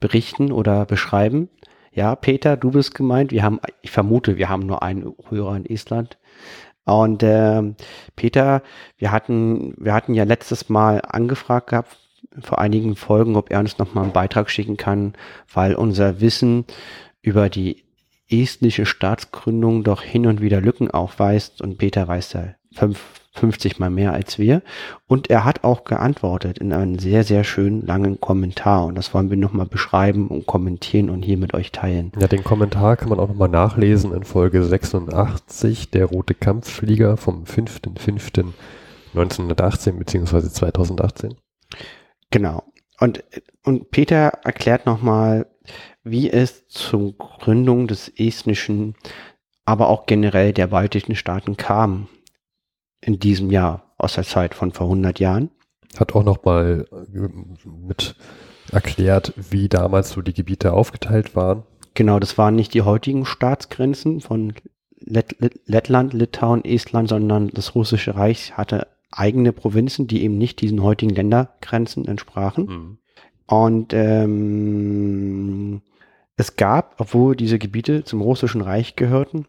berichten 0.00 0.52
oder 0.52 0.84
beschreiben. 0.84 1.48
Ja, 1.92 2.14
Peter, 2.16 2.56
du 2.56 2.70
bist 2.72 2.94
gemeint. 2.94 3.30
Wir 3.32 3.42
haben, 3.42 3.60
ich 3.82 3.90
vermute, 3.90 4.36
wir 4.36 4.48
haben 4.48 4.66
nur 4.66 4.82
einen 4.82 5.14
Hörer 5.28 5.56
in 5.56 5.66
Estland. 5.66 6.18
Und 6.84 7.22
äh, 7.22 7.62
Peter, 8.14 8.62
wir 8.98 9.10
hatten, 9.10 9.74
wir 9.78 9.94
hatten 9.94 10.14
ja 10.14 10.24
letztes 10.24 10.68
Mal 10.68 11.00
angefragt 11.06 11.68
gehabt 11.70 11.96
vor 12.40 12.58
einigen 12.58 12.96
Folgen, 12.96 13.36
ob 13.36 13.50
er 13.50 13.60
uns 13.60 13.78
nochmal 13.78 14.04
einen 14.04 14.12
Beitrag 14.12 14.50
schicken 14.50 14.76
kann, 14.76 15.14
weil 15.52 15.74
unser 15.74 16.20
Wissen 16.20 16.64
über 17.22 17.48
die 17.48 17.83
estnische 18.30 18.86
Staatsgründung 18.86 19.84
doch 19.84 20.02
hin 20.02 20.26
und 20.26 20.40
wieder 20.40 20.60
Lücken 20.60 20.90
aufweist 20.90 21.60
und 21.60 21.78
Peter 21.78 22.08
weiß 22.08 22.30
da 22.30 22.54
fünf, 22.74 23.20
50 23.32 23.78
mal 23.78 23.90
mehr 23.90 24.12
als 24.12 24.38
wir. 24.38 24.62
Und 25.06 25.30
er 25.30 25.44
hat 25.44 25.62
auch 25.64 25.84
geantwortet 25.84 26.58
in 26.58 26.72
einem 26.72 26.98
sehr, 26.98 27.24
sehr 27.24 27.44
schönen 27.44 27.86
langen 27.86 28.20
Kommentar. 28.20 28.86
Und 28.86 28.96
das 28.96 29.14
wollen 29.14 29.30
wir 29.30 29.36
nochmal 29.36 29.66
beschreiben 29.66 30.28
und 30.28 30.46
kommentieren 30.46 31.10
und 31.10 31.22
hier 31.22 31.36
mit 31.36 31.54
euch 31.54 31.72
teilen. 31.72 32.12
Ja, 32.18 32.28
den 32.28 32.44
Kommentar 32.44 32.96
kann 32.96 33.08
man 33.08 33.18
auch 33.18 33.26
nochmal 33.28 33.48
nachlesen 33.48 34.12
in 34.12 34.22
Folge 34.24 34.62
86, 34.62 35.90
der 35.90 36.06
rote 36.06 36.34
Kampfflieger 36.34 37.16
vom 37.16 37.42
5.5.1918 37.44 39.98
bzw. 39.98 40.48
2018. 40.48 41.34
Genau. 42.30 42.62
Und, 43.00 43.24
und 43.64 43.90
Peter 43.90 44.28
erklärt 44.44 44.86
nochmal, 44.86 45.46
wie 46.04 46.30
es 46.30 46.68
zur 46.68 47.16
Gründung 47.16 47.88
des 47.88 48.12
estnischen, 48.16 48.94
aber 49.64 49.88
auch 49.88 50.06
generell 50.06 50.52
der 50.52 50.68
baltischen 50.68 51.16
Staaten 51.16 51.56
kam 51.56 52.08
in 53.00 53.18
diesem 53.18 53.50
Jahr 53.50 53.94
aus 53.98 54.14
der 54.14 54.24
Zeit 54.24 54.54
von 54.54 54.72
vor 54.72 54.86
100 54.86 55.18
Jahren. 55.18 55.50
Hat 55.98 56.14
auch 56.14 56.24
nochmal 56.24 56.86
äh, 56.92 57.28
mit 57.66 58.16
erklärt, 58.70 59.32
wie 59.36 59.68
damals 59.68 60.10
so 60.10 60.22
die 60.22 60.34
Gebiete 60.34 60.72
aufgeteilt 60.72 61.34
waren. 61.36 61.64
Genau, 61.94 62.18
das 62.18 62.36
waren 62.38 62.56
nicht 62.56 62.74
die 62.74 62.82
heutigen 62.82 63.24
Staatsgrenzen 63.24 64.20
von 64.20 64.54
Lett 64.98 65.36
Lettland, 65.66 66.12
Litauen, 66.12 66.64
Estland, 66.64 67.08
sondern 67.08 67.48
das 67.48 67.74
russische 67.74 68.16
Reich 68.16 68.56
hatte 68.56 68.88
eigene 69.10 69.52
Provinzen, 69.52 70.06
die 70.06 70.22
eben 70.22 70.38
nicht 70.38 70.60
diesen 70.60 70.82
heutigen 70.82 71.14
Ländergrenzen 71.14 72.06
entsprachen. 72.06 72.66
Mhm. 72.66 72.98
Und 73.46 73.92
ähm, 73.92 75.82
Es 76.36 76.56
gab, 76.56 77.00
obwohl 77.00 77.36
diese 77.36 77.58
Gebiete 77.58 78.04
zum 78.04 78.20
Russischen 78.20 78.60
Reich 78.60 78.96
gehörten, 78.96 79.46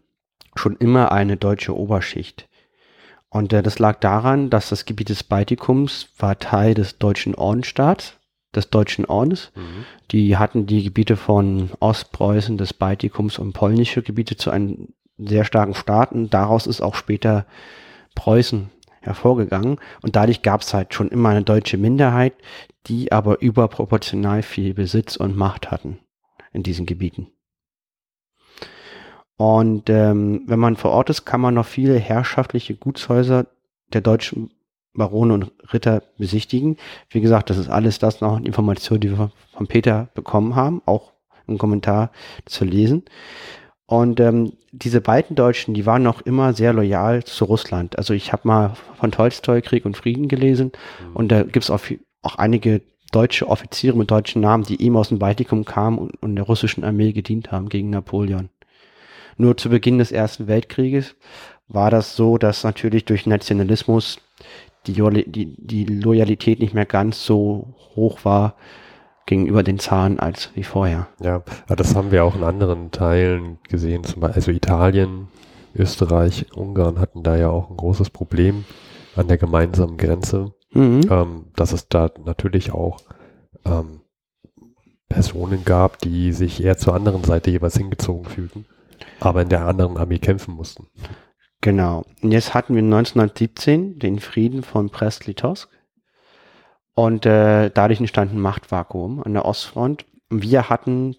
schon 0.54 0.76
immer 0.76 1.12
eine 1.12 1.36
deutsche 1.36 1.76
Oberschicht. 1.76 2.48
Und 3.28 3.52
äh, 3.52 3.62
das 3.62 3.78
lag 3.78 3.98
daran, 4.00 4.50
dass 4.50 4.68
das 4.68 4.84
Gebiet 4.84 5.08
des 5.08 5.24
Baltikums 5.24 6.08
war 6.18 6.38
Teil 6.38 6.74
des 6.74 6.98
deutschen 6.98 7.34
Ordensstaats, 7.34 8.18
des 8.54 8.70
deutschen 8.70 9.04
Ordens. 9.04 9.52
Mhm. 9.54 9.84
Die 10.12 10.36
hatten 10.36 10.66
die 10.66 10.84
Gebiete 10.84 11.16
von 11.16 11.70
Ostpreußen, 11.80 12.56
des 12.56 12.72
Baltikums 12.72 13.38
und 13.38 13.52
polnische 13.52 14.02
Gebiete 14.02 14.36
zu 14.36 14.50
einem 14.50 14.88
sehr 15.18 15.44
starken 15.44 15.74
Staat. 15.74 16.12
Und 16.12 16.32
daraus 16.32 16.66
ist 16.66 16.80
auch 16.80 16.94
später 16.94 17.46
Preußen 18.14 18.70
hervorgegangen. 19.00 19.78
Und 20.02 20.14
dadurch 20.14 20.42
gab 20.42 20.60
es 20.60 20.72
halt 20.72 20.94
schon 20.94 21.08
immer 21.08 21.30
eine 21.30 21.42
deutsche 21.42 21.78
Minderheit, 21.78 22.34
die 22.86 23.10
aber 23.10 23.42
überproportional 23.42 24.42
viel 24.42 24.72
Besitz 24.72 25.16
und 25.16 25.36
Macht 25.36 25.72
hatten 25.72 25.98
in 26.56 26.62
diesen 26.62 26.86
Gebieten. 26.86 27.28
Und 29.36 29.90
ähm, 29.90 30.42
wenn 30.46 30.58
man 30.58 30.76
vor 30.76 30.90
Ort 30.90 31.10
ist, 31.10 31.26
kann 31.26 31.42
man 31.42 31.54
noch 31.54 31.66
viele 31.66 31.98
herrschaftliche 31.98 32.74
Gutshäuser 32.74 33.46
der 33.92 34.00
deutschen 34.00 34.50
Barone 34.94 35.34
und 35.34 35.52
Ritter 35.72 36.02
besichtigen. 36.16 36.78
Wie 37.10 37.20
gesagt, 37.20 37.50
das 37.50 37.58
ist 37.58 37.68
alles 37.68 37.98
das 37.98 38.22
noch 38.22 38.40
Information, 38.40 38.98
die 38.98 39.10
wir 39.10 39.30
von 39.52 39.66
Peter 39.66 40.08
bekommen 40.14 40.56
haben, 40.56 40.80
auch 40.86 41.12
im 41.46 41.58
Kommentar 41.58 42.10
zu 42.46 42.64
lesen. 42.64 43.04
Und 43.84 44.18
ähm, 44.18 44.54
diese 44.72 45.02
beiden 45.02 45.36
Deutschen, 45.36 45.74
die 45.74 45.86
waren 45.86 46.02
noch 46.02 46.22
immer 46.22 46.54
sehr 46.54 46.72
loyal 46.72 47.22
zu 47.22 47.44
Russland. 47.44 47.98
Also 47.98 48.14
ich 48.14 48.32
habe 48.32 48.48
mal 48.48 48.74
von 48.98 49.12
Tolstoi 49.12 49.60
Krieg 49.60 49.84
und 49.84 49.96
Frieden 49.96 50.28
gelesen 50.28 50.72
mhm. 51.08 51.16
und 51.16 51.28
da 51.30 51.42
gibt's 51.42 51.70
auch, 51.70 51.80
auch 52.22 52.36
einige 52.36 52.80
deutsche 53.16 53.48
Offiziere 53.48 53.96
mit 53.96 54.10
deutschen 54.10 54.42
Namen, 54.42 54.64
die 54.64 54.76
ihm 54.76 54.94
aus 54.94 55.08
dem 55.08 55.18
Baltikum 55.18 55.64
kamen 55.64 55.96
und, 55.96 56.22
und 56.22 56.36
der 56.36 56.44
russischen 56.44 56.84
Armee 56.84 57.12
gedient 57.12 57.50
haben 57.50 57.70
gegen 57.70 57.88
Napoleon. 57.88 58.50
Nur 59.38 59.56
zu 59.56 59.70
Beginn 59.70 59.96
des 59.96 60.12
Ersten 60.12 60.48
Weltkrieges 60.48 61.16
war 61.66 61.90
das 61.90 62.14
so, 62.14 62.36
dass 62.36 62.62
natürlich 62.62 63.06
durch 63.06 63.24
Nationalismus 63.24 64.18
die, 64.86 64.92
die, 65.26 65.56
die 65.56 65.84
Loyalität 65.86 66.60
nicht 66.60 66.74
mehr 66.74 66.84
ganz 66.84 67.24
so 67.24 67.74
hoch 67.94 68.24
war 68.24 68.54
gegenüber 69.24 69.62
den 69.62 69.78
Zahlen 69.78 70.20
als 70.20 70.50
wie 70.54 70.62
vorher. 70.62 71.08
Ja, 71.20 71.42
das 71.68 71.96
haben 71.96 72.10
wir 72.10 72.22
auch 72.22 72.36
in 72.36 72.44
anderen 72.44 72.90
Teilen 72.90 73.58
gesehen, 73.68 74.04
zum 74.04 74.20
Beispiel, 74.20 74.36
also 74.36 74.50
Italien, 74.52 75.28
Österreich, 75.74 76.46
Ungarn 76.54 77.00
hatten 77.00 77.22
da 77.22 77.36
ja 77.36 77.48
auch 77.48 77.70
ein 77.70 77.78
großes 77.78 78.10
Problem 78.10 78.66
an 79.16 79.26
der 79.26 79.38
gemeinsamen 79.38 79.96
Grenze, 79.96 80.52
mhm. 80.70 81.02
ähm, 81.10 81.46
dass 81.56 81.72
es 81.72 81.88
da 81.88 82.10
natürlich 82.24 82.72
auch 82.72 82.98
ähm, 83.64 84.00
Personen 85.08 85.64
gab, 85.64 85.98
die 86.00 86.32
sich 86.32 86.62
eher 86.62 86.78
zur 86.78 86.94
anderen 86.94 87.24
Seite 87.24 87.50
jeweils 87.50 87.76
hingezogen 87.76 88.24
fühlten, 88.24 88.66
aber 89.20 89.42
in 89.42 89.48
der 89.48 89.66
anderen 89.66 89.96
Armee 89.96 90.18
kämpfen 90.18 90.54
mussten. 90.54 90.88
Genau. 91.60 92.04
Und 92.22 92.32
jetzt 92.32 92.54
hatten 92.54 92.74
wir 92.74 92.82
1917 92.82 93.98
den 93.98 94.18
Frieden 94.18 94.62
von 94.62 94.88
Brest-Litovsk. 94.88 95.68
Und 96.94 97.26
äh, 97.26 97.70
dadurch 97.70 98.00
entstand 98.00 98.32
ein 98.32 98.40
Machtvakuum 98.40 99.22
an 99.22 99.34
der 99.34 99.44
Ostfront. 99.44 100.06
Wir 100.30 100.68
hatten 100.70 101.16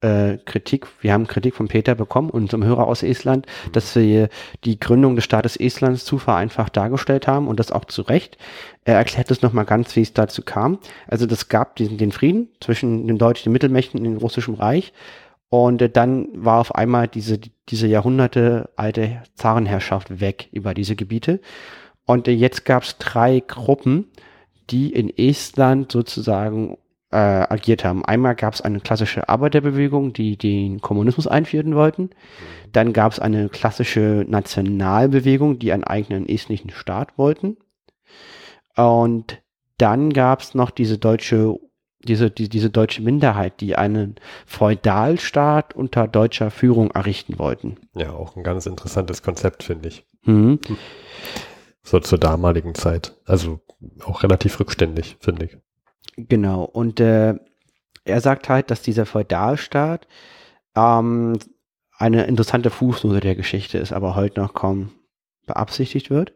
äh, 0.00 0.38
Kritik, 0.44 0.86
wir 1.00 1.12
haben 1.12 1.26
Kritik 1.26 1.54
von 1.54 1.68
Peter 1.68 1.94
bekommen, 1.94 2.30
unserem 2.30 2.64
Hörer 2.64 2.86
aus 2.86 3.02
Estland, 3.02 3.46
dass 3.72 3.94
wir 3.96 4.28
die 4.64 4.78
Gründung 4.78 5.16
des 5.16 5.24
Staates 5.24 5.56
Estlands 5.56 6.04
zu 6.04 6.18
vereinfacht 6.18 6.76
dargestellt 6.76 7.26
haben 7.26 7.48
und 7.48 7.58
das 7.58 7.72
auch 7.72 7.84
zu 7.84 8.02
Recht. 8.02 8.38
Er 8.84 8.96
erklärt 8.96 9.30
es 9.30 9.42
nochmal 9.42 9.64
ganz, 9.64 9.94
wie 9.96 10.02
es 10.02 10.12
dazu 10.12 10.42
kam. 10.42 10.78
Also 11.06 11.26
das 11.26 11.48
gab 11.48 11.76
diesen, 11.76 11.98
den 11.98 12.12
Frieden 12.12 12.48
zwischen 12.60 13.06
den 13.06 13.18
deutschen 13.18 13.52
Mittelmächten 13.52 13.98
und 13.98 14.04
dem 14.04 14.16
russischen 14.18 14.54
Reich 14.54 14.92
und 15.48 15.82
äh, 15.82 15.90
dann 15.90 16.28
war 16.32 16.60
auf 16.60 16.74
einmal 16.74 17.08
diese, 17.08 17.38
diese 17.68 17.86
Jahrhunderte 17.86 18.70
alte 18.76 19.22
Zarenherrschaft 19.34 20.20
weg 20.20 20.48
über 20.52 20.74
diese 20.74 20.96
Gebiete. 20.96 21.40
Und 22.04 22.28
äh, 22.28 22.32
jetzt 22.32 22.64
gab 22.64 22.82
es 22.82 22.98
drei 22.98 23.40
Gruppen, 23.40 24.08
die 24.70 24.92
in 24.92 25.10
Estland 25.16 25.92
sozusagen 25.92 26.76
äh, 27.10 27.16
agiert 27.16 27.84
haben. 27.84 28.04
Einmal 28.04 28.34
gab 28.34 28.54
es 28.54 28.60
eine 28.60 28.80
klassische 28.80 29.28
Arbeiterbewegung, 29.28 30.12
die 30.12 30.36
den 30.36 30.80
Kommunismus 30.80 31.26
einführen 31.26 31.74
wollten. 31.74 32.10
Dann 32.72 32.92
gab 32.92 33.12
es 33.12 33.18
eine 33.18 33.48
klassische 33.48 34.24
Nationalbewegung, 34.28 35.58
die 35.58 35.72
einen 35.72 35.84
eigenen 35.84 36.28
estnischen 36.28 36.70
Staat 36.70 37.16
wollten. 37.16 37.56
Und 38.76 39.42
dann 39.78 40.12
gab 40.12 40.40
es 40.40 40.54
noch 40.54 40.70
diese 40.70 40.98
deutsche 40.98 41.58
diese, 42.00 42.30
die, 42.30 42.48
diese 42.48 42.70
deutsche 42.70 43.02
Minderheit, 43.02 43.60
die 43.60 43.76
einen 43.76 44.16
Feudalstaat 44.46 45.74
unter 45.74 46.06
deutscher 46.06 46.50
Führung 46.50 46.90
errichten 46.92 47.38
wollten. 47.38 47.76
Ja, 47.94 48.12
auch 48.12 48.36
ein 48.36 48.44
ganz 48.44 48.66
interessantes 48.66 49.22
Konzept, 49.22 49.64
finde 49.64 49.88
ich. 49.88 50.06
Mhm. 50.22 50.60
So 51.82 51.98
zur 52.00 52.18
damaligen 52.18 52.74
Zeit. 52.74 53.16
Also 53.24 53.60
auch 54.04 54.22
relativ 54.22 54.60
rückständig, 54.60 55.16
finde 55.20 55.46
ich. 55.46 55.58
Genau. 56.18 56.64
Und 56.64 56.98
äh, 56.98 57.34
er 58.04 58.20
sagt 58.20 58.48
halt, 58.48 58.70
dass 58.70 58.82
dieser 58.82 59.06
Feudalstaat 59.06 60.08
ähm, 60.74 61.38
eine 61.96 62.24
interessante 62.24 62.70
Fußnote 62.70 63.20
der 63.20 63.36
Geschichte 63.36 63.78
ist, 63.78 63.92
aber 63.92 64.16
heute 64.16 64.40
noch 64.40 64.52
kaum 64.52 64.90
beabsichtigt 65.46 66.10
wird. 66.10 66.32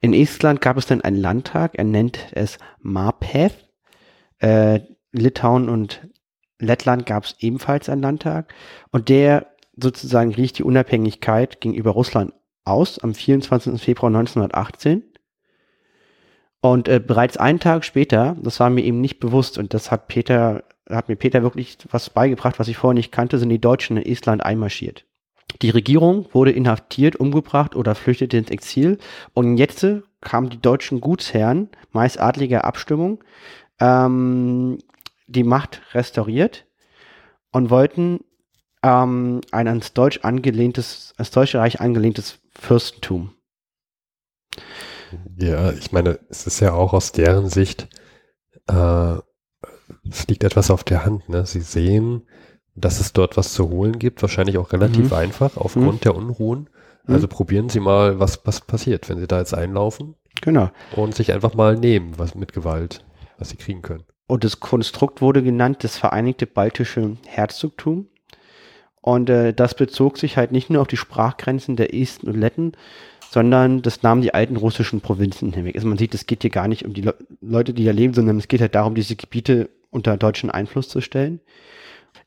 In 0.00 0.14
Estland 0.14 0.62
gab 0.62 0.78
es 0.78 0.86
dann 0.86 1.02
einen 1.02 1.20
Landtag, 1.20 1.74
er 1.74 1.84
nennt 1.84 2.28
es 2.32 2.58
Marpeth. 2.80 3.68
Äh, 4.38 4.80
Litauen 5.12 5.68
und 5.68 6.08
Lettland 6.58 7.04
gab 7.06 7.24
es 7.24 7.36
ebenfalls 7.40 7.88
einen 7.88 8.02
Landtag 8.02 8.54
und 8.90 9.08
der 9.08 9.46
sozusagen 9.76 10.34
riecht 10.34 10.58
die 10.58 10.64
Unabhängigkeit 10.64 11.60
gegenüber 11.60 11.90
Russland 11.90 12.32
aus 12.64 12.98
am 12.98 13.14
24. 13.14 13.80
Februar 13.80 14.08
1918. 14.08 15.02
Und 16.60 16.88
äh, 16.88 17.00
bereits 17.00 17.36
einen 17.36 17.60
Tag 17.60 17.84
später, 17.84 18.36
das 18.42 18.58
war 18.58 18.68
mir 18.70 18.82
eben 18.82 19.00
nicht 19.00 19.20
bewusst 19.20 19.58
und 19.58 19.74
das 19.74 19.90
hat 19.90 20.08
Peter, 20.08 20.64
hat 20.90 21.08
mir 21.08 21.16
Peter 21.16 21.42
wirklich 21.42 21.78
was 21.90 22.10
beigebracht, 22.10 22.58
was 22.58 22.68
ich 22.68 22.76
vorher 22.76 22.94
nicht 22.94 23.12
kannte, 23.12 23.38
sind 23.38 23.50
die 23.50 23.60
Deutschen 23.60 23.96
in 23.96 24.10
Estland 24.10 24.42
einmarschiert. 24.44 25.04
Die 25.62 25.70
Regierung 25.70 26.26
wurde 26.32 26.50
inhaftiert, 26.50 27.16
umgebracht 27.16 27.74
oder 27.74 27.94
flüchtete 27.94 28.36
ins 28.36 28.50
Exil 28.50 28.98
und 29.34 29.56
jetzt 29.56 29.86
kamen 30.20 30.50
die 30.50 30.60
deutschen 30.60 31.00
Gutsherren, 31.00 31.70
meist 31.92 32.20
adliger 32.20 32.64
Abstimmung, 32.64 33.22
ähm, 33.80 34.78
die 35.26 35.44
Macht 35.44 35.80
restauriert 35.94 36.66
und 37.52 37.70
wollten 37.70 38.20
ähm, 38.82 39.40
ein 39.52 39.68
ans 39.68 39.94
Deutsch 39.94 40.20
angelehntes, 40.22 41.14
ans 41.16 41.30
Deutsche 41.30 41.58
Reich 41.58 41.80
angelehntes 41.80 42.40
Fürstentum. 42.50 43.32
Ja, 45.36 45.72
ich 45.72 45.92
meine, 45.92 46.18
es 46.28 46.46
ist 46.46 46.60
ja 46.60 46.72
auch 46.72 46.92
aus 46.92 47.12
deren 47.12 47.48
Sicht, 47.48 47.88
äh, 48.68 49.16
es 50.08 50.26
liegt 50.28 50.44
etwas 50.44 50.70
auf 50.70 50.84
der 50.84 51.04
Hand. 51.04 51.28
Ne? 51.28 51.46
Sie 51.46 51.60
sehen, 51.60 52.26
dass 52.74 53.00
es 53.00 53.12
dort 53.12 53.36
was 53.36 53.52
zu 53.52 53.68
holen 53.70 53.98
gibt, 53.98 54.22
wahrscheinlich 54.22 54.58
auch 54.58 54.72
relativ 54.72 55.10
mhm. 55.10 55.16
einfach 55.16 55.56
aufgrund 55.56 55.94
mhm. 55.94 56.00
der 56.00 56.14
Unruhen. 56.14 56.70
Also 57.06 57.26
mhm. 57.26 57.30
probieren 57.30 57.68
Sie 57.68 57.80
mal, 57.80 58.20
was, 58.20 58.40
was 58.44 58.60
passiert, 58.60 59.08
wenn 59.08 59.18
Sie 59.18 59.26
da 59.26 59.38
jetzt 59.38 59.54
einlaufen. 59.54 60.14
Genau. 60.40 60.70
Und 60.94 61.14
sich 61.14 61.32
einfach 61.32 61.54
mal 61.54 61.76
nehmen, 61.76 62.18
was 62.18 62.34
mit 62.34 62.52
Gewalt, 62.52 63.04
was 63.38 63.50
Sie 63.50 63.56
kriegen 63.56 63.82
können. 63.82 64.04
Und 64.26 64.44
das 64.44 64.60
Konstrukt 64.60 65.22
wurde 65.22 65.42
genannt 65.42 65.82
das 65.82 65.96
Vereinigte 65.96 66.46
Baltische 66.46 67.16
Herzogtum. 67.26 68.08
Und 69.00 69.30
äh, 69.30 69.54
das 69.54 69.74
bezog 69.74 70.18
sich 70.18 70.36
halt 70.36 70.52
nicht 70.52 70.68
nur 70.68 70.82
auf 70.82 70.88
die 70.88 70.98
Sprachgrenzen 70.98 71.76
der 71.76 71.94
Esten 71.94 72.28
und 72.28 72.36
Letten, 72.36 72.72
sondern 73.30 73.82
das 73.82 74.02
nahm 74.02 74.22
die 74.22 74.32
alten 74.32 74.56
russischen 74.56 75.00
Provinzen 75.00 75.52
hinweg. 75.52 75.76
Also 75.76 75.86
man 75.86 75.98
sieht, 75.98 76.14
es 76.14 76.26
geht 76.26 76.42
hier 76.42 76.50
gar 76.50 76.68
nicht 76.68 76.84
um 76.84 76.94
die 76.94 77.02
Le 77.02 77.14
Leute, 77.40 77.74
die 77.74 77.84
da 77.84 77.92
leben, 77.92 78.14
sondern 78.14 78.38
es 78.38 78.48
geht 78.48 78.60
halt 78.60 78.74
darum, 78.74 78.94
diese 78.94 79.16
Gebiete 79.16 79.70
unter 79.90 80.16
deutschen 80.16 80.50
Einfluss 80.50 80.88
zu 80.88 81.00
stellen. 81.00 81.40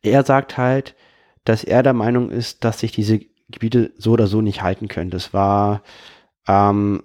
Er 0.03 0.24
sagt 0.24 0.58
halt, 0.58 0.96
dass 1.43 1.63
er 1.63 1.84
der 1.84 1.93
Meinung 1.93 2.29
ist, 2.29 2.63
dass 2.63 2.79
sich 2.79 2.91
diese 2.91 3.20
Gebiete 3.50 3.91
so 3.98 4.12
oder 4.12 4.27
so 4.27 4.41
nicht 4.41 4.62
halten 4.62 4.88
können. 4.88 5.10
Das 5.10 5.34
war 5.34 5.81
ähm, 6.48 7.03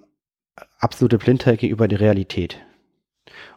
absolute 0.79 1.19
Blindheit 1.19 1.59
gegenüber 1.61 1.89
der 1.89 2.01
Realität. 2.01 2.59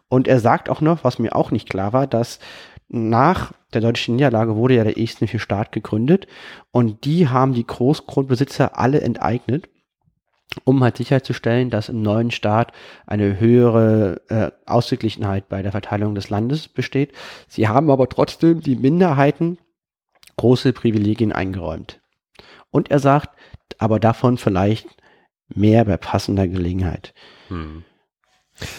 Und 0.08 0.26
er 0.26 0.40
sagt 0.40 0.68
auch 0.68 0.80
noch, 0.80 1.04
was 1.04 1.18
mir 1.18 1.36
auch 1.36 1.50
nicht 1.50 1.68
klar 1.68 1.92
war, 1.92 2.06
dass 2.06 2.40
nach 2.88 3.52
der 3.72 3.80
deutschen 3.82 4.16
Niederlage 4.16 4.56
wurde 4.56 4.74
ja 4.74 4.84
der 4.84 4.98
estnische 4.98 5.38
Staat 5.38 5.70
gegründet 5.70 6.26
und 6.72 7.04
die 7.04 7.28
haben 7.28 7.54
die 7.54 7.66
Großgrundbesitzer 7.66 8.76
alle 8.76 9.00
enteignet, 9.00 9.68
um 10.64 10.82
halt 10.82 10.96
sicherzustellen, 10.96 11.70
dass 11.70 11.88
im 11.88 12.02
neuen 12.02 12.30
Staat 12.30 12.72
eine 13.06 13.38
höhere 13.38 14.20
äh, 14.28 14.50
Ausgeglichenheit 14.66 15.48
bei 15.48 15.62
der 15.62 15.72
Verteilung 15.72 16.14
des 16.14 16.30
Landes 16.30 16.68
besteht. 16.68 17.12
Sie 17.48 17.68
haben 17.68 17.90
aber 17.90 18.08
trotzdem 18.08 18.60
die 18.60 18.76
Minderheiten 18.76 19.58
große 20.36 20.72
Privilegien 20.72 21.32
eingeräumt. 21.32 22.00
Und 22.70 22.90
er 22.90 22.98
sagt, 22.98 23.36
aber 23.78 24.00
davon 24.00 24.38
vielleicht 24.38 24.88
mehr 25.48 25.84
bei 25.84 25.96
passender 25.96 26.48
Gelegenheit. 26.48 27.14
Hm. 27.48 27.84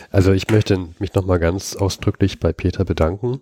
Also 0.10 0.32
ich 0.32 0.50
möchte 0.50 0.90
mich 1.00 1.13
nochmal 1.13 1.40
ganz 1.40 1.75
ausdrücklich 1.75 2.40
bei 2.40 2.54
Peter 2.54 2.86
bedanken 2.86 3.42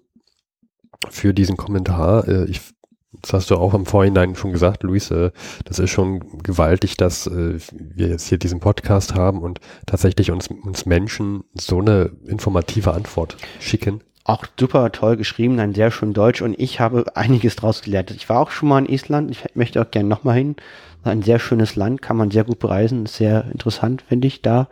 für 1.09 1.33
diesen 1.33 1.57
Kommentar. 1.57 2.27
Äh, 2.27 2.45
ich 2.45 2.61
Das 3.11 3.33
hast 3.33 3.49
du 3.49 3.55
auch 3.55 3.73
im 3.73 3.85
Vorhinein 3.85 4.35
schon 4.35 4.51
gesagt, 4.51 4.83
Luis. 4.83 5.09
Äh, 5.09 5.31
das 5.65 5.79
ist 5.79 5.89
schon 5.89 6.43
gewaltig, 6.43 6.95
dass 6.95 7.25
äh, 7.25 7.57
wir 7.71 8.07
jetzt 8.07 8.27
hier 8.27 8.37
diesen 8.37 8.59
Podcast 8.59 9.15
haben 9.15 9.41
und 9.41 9.59
tatsächlich 9.87 10.31
uns, 10.31 10.47
uns 10.47 10.85
Menschen 10.85 11.43
so 11.55 11.79
eine 11.79 12.11
informative 12.25 12.93
Antwort 12.93 13.37
schicken. 13.59 14.01
Auch 14.25 14.45
super 14.59 14.91
toll 14.91 15.17
geschrieben, 15.17 15.59
ein 15.59 15.73
sehr 15.73 15.89
schön 15.89 16.13
Deutsch 16.13 16.43
und 16.43 16.59
ich 16.59 16.79
habe 16.79 17.05
einiges 17.15 17.55
draus 17.55 17.81
gelernt. 17.81 18.11
Ich 18.11 18.29
war 18.29 18.39
auch 18.39 18.51
schon 18.51 18.69
mal 18.69 18.85
in 18.85 18.93
Island, 18.93 19.31
ich 19.31 19.43
möchte 19.55 19.81
auch 19.81 19.89
gerne 19.89 20.07
nochmal 20.07 20.37
hin. 20.37 20.55
Ein 21.03 21.23
sehr 21.23 21.39
schönes 21.39 21.75
Land, 21.75 22.03
kann 22.03 22.17
man 22.17 22.29
sehr 22.29 22.43
gut 22.43 22.59
bereisen, 22.59 23.07
sehr 23.07 23.45
interessant, 23.51 24.03
finde 24.07 24.27
ich 24.27 24.43
da. 24.43 24.67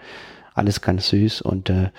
Alles 0.54 0.82
ganz 0.82 1.10
süß 1.10 1.42
und 1.42 1.70
äh, 1.70 1.90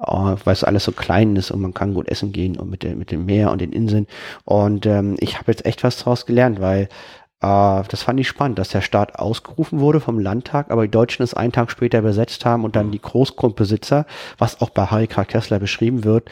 oh, 0.00 0.36
weil 0.44 0.52
es 0.52 0.64
alles 0.64 0.84
so 0.84 0.92
klein 0.92 1.36
ist 1.36 1.50
und 1.50 1.60
man 1.60 1.74
kann 1.74 1.94
gut 1.94 2.08
essen 2.08 2.32
gehen 2.32 2.56
und 2.56 2.70
mit, 2.70 2.82
der, 2.82 2.96
mit 2.96 3.10
dem 3.10 3.26
Meer 3.26 3.50
und 3.50 3.60
den 3.60 3.72
Inseln. 3.72 4.06
Und 4.44 4.86
ähm, 4.86 5.16
ich 5.20 5.38
habe 5.38 5.50
jetzt 5.52 5.64
echt 5.66 5.84
was 5.84 5.98
daraus 5.98 6.26
gelernt, 6.26 6.60
weil 6.60 6.88
äh, 7.40 7.82
das 7.88 8.02
fand 8.02 8.20
ich 8.20 8.28
spannend, 8.28 8.58
dass 8.58 8.70
der 8.70 8.80
Staat 8.80 9.18
ausgerufen 9.18 9.80
wurde 9.80 10.00
vom 10.00 10.18
Landtag, 10.18 10.70
aber 10.70 10.82
die 10.82 10.90
Deutschen 10.90 11.22
es 11.22 11.34
einen 11.34 11.52
Tag 11.52 11.70
später 11.70 12.02
besetzt 12.02 12.44
haben 12.44 12.64
und 12.64 12.76
dann 12.76 12.88
mhm. 12.88 12.92
die 12.92 13.02
Großgrundbesitzer, 13.02 14.06
was 14.38 14.60
auch 14.60 14.70
bei 14.70 14.86
Harry 14.86 15.06
K. 15.06 15.24
Kessler 15.24 15.58
beschrieben 15.58 16.04
wird, 16.04 16.30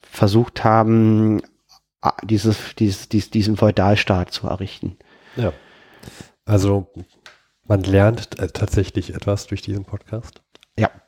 versucht 0.00 0.64
haben, 0.64 1.42
dieses, 2.22 2.74
dieses, 2.76 3.08
dies, 3.08 3.30
diesen 3.30 3.56
Feudalstaat 3.56 4.30
zu 4.30 4.46
errichten. 4.46 4.96
Ja. 5.36 5.52
Also 6.44 6.86
man 7.66 7.82
lernt 7.82 8.38
äh, 8.38 8.48
tatsächlich 8.48 9.14
etwas 9.14 9.46
durch 9.46 9.62
diesen 9.62 9.84
Podcast. 9.84 10.42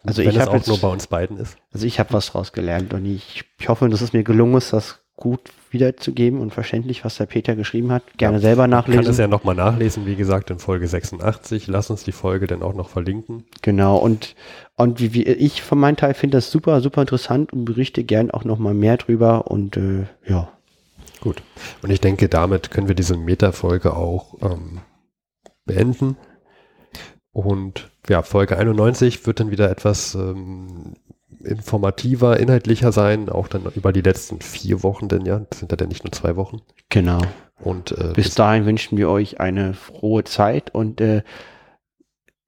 Also 0.04 0.22
Wenn 0.22 0.30
ich 0.30 0.40
habe 0.40 0.52
auch 0.52 0.66
nur 0.66 0.78
bei 0.78 0.88
uns 0.88 1.06
beiden 1.06 1.36
ist. 1.36 1.56
Also 1.72 1.86
ich 1.86 2.00
habe 2.00 2.12
was 2.12 2.26
draus 2.26 2.52
gelernt 2.52 2.94
und 2.94 3.04
ich, 3.04 3.44
ich 3.58 3.68
hoffe, 3.68 3.88
dass 3.88 4.00
es 4.00 4.12
mir 4.12 4.22
gelungen 4.22 4.56
ist, 4.56 4.72
das 4.72 5.00
gut 5.20 5.40
wiederzugeben 5.70 6.40
und 6.40 6.52
verständlich, 6.52 7.04
was 7.04 7.16
der 7.16 7.26
Peter 7.26 7.54
geschrieben 7.54 7.92
hat. 7.92 8.02
Gerne 8.16 8.38
ja, 8.38 8.40
selber 8.40 8.66
nachlesen. 8.66 9.02
Kann 9.02 9.10
es 9.12 9.18
ja 9.18 9.28
nochmal 9.28 9.54
nachlesen, 9.54 10.06
wie 10.06 10.16
gesagt, 10.16 10.50
in 10.50 10.58
Folge 10.58 10.88
86. 10.88 11.68
Lass 11.68 11.90
uns 11.90 12.02
die 12.02 12.12
Folge 12.12 12.46
dann 12.46 12.62
auch 12.62 12.74
noch 12.74 12.88
verlinken. 12.88 13.44
Genau, 13.62 13.98
und, 13.98 14.34
und 14.76 14.98
wie, 14.98 15.14
wie 15.14 15.22
ich 15.22 15.62
von 15.62 15.78
meinem 15.78 15.96
Teil 15.96 16.14
finde 16.14 16.38
das 16.38 16.50
super, 16.50 16.80
super 16.80 17.02
interessant 17.02 17.52
und 17.52 17.66
berichte 17.66 18.02
gern 18.02 18.30
auch 18.30 18.44
nochmal 18.44 18.74
mehr 18.74 18.96
drüber 18.96 19.50
und 19.50 19.76
äh, 19.76 20.06
ja. 20.26 20.48
Gut. 21.20 21.42
Und 21.82 21.90
ich 21.90 22.00
denke, 22.00 22.30
damit 22.30 22.70
können 22.70 22.88
wir 22.88 22.94
diese 22.94 23.16
Meta-Folge 23.16 23.94
auch 23.94 24.38
ähm, 24.40 24.80
beenden. 25.66 26.16
Und 27.32 27.89
ja, 28.08 28.22
Folge 28.22 28.56
91 28.56 29.26
wird 29.26 29.40
dann 29.40 29.50
wieder 29.50 29.70
etwas 29.70 30.14
ähm, 30.14 30.94
informativer, 31.44 32.38
inhaltlicher 32.38 32.92
sein, 32.92 33.28
auch 33.28 33.48
dann 33.48 33.64
über 33.74 33.92
die 33.92 34.02
letzten 34.02 34.40
vier 34.40 34.82
Wochen, 34.82 35.08
denn 35.08 35.24
ja, 35.24 35.40
das 35.50 35.60
sind 35.60 35.72
ja 35.72 35.76
dann 35.76 35.88
nicht 35.88 36.04
nur 36.04 36.12
zwei 36.12 36.36
Wochen. 36.36 36.60
Genau. 36.88 37.20
Und 37.58 37.92
äh, 37.92 38.12
bis, 38.14 38.34
dahin 38.34 38.66
wünschen 38.66 38.96
wir 38.98 39.08
euch 39.10 39.40
eine 39.40 39.74
frohe 39.74 40.24
Zeit 40.24 40.74
und 40.74 41.00
äh, 41.00 41.22